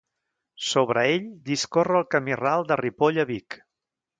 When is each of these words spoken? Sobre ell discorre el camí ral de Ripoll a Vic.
Sobre 0.69 1.03
ell 1.17 1.27
discorre 1.51 1.99
el 1.99 2.07
camí 2.15 2.41
ral 2.43 2.67
de 2.73 2.79
Ripoll 2.83 3.25
a 3.27 3.31
Vic. 3.35 3.63